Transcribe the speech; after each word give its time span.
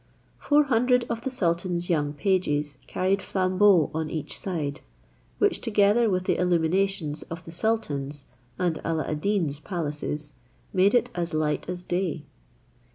Four 0.39 0.63
hundred 0.63 1.05
of 1.11 1.21
the 1.21 1.29
sultan's 1.29 1.87
young 1.87 2.13
pages 2.13 2.75
carried 2.87 3.21
flambeaux 3.21 3.91
on 3.93 4.09
each 4.09 4.35
side, 4.35 4.81
which, 5.37 5.61
together 5.61 6.09
with 6.09 6.23
the 6.23 6.39
illuminations 6.39 7.21
of 7.29 7.45
the 7.45 7.51
sultan's 7.51 8.25
and 8.57 8.81
Alla 8.83 9.05
ad 9.07 9.21
Deen's 9.21 9.59
palaces, 9.59 10.33
made 10.73 10.95
it 10.95 11.11
as 11.13 11.35
light 11.35 11.69
as 11.69 11.83
day. 11.83 12.23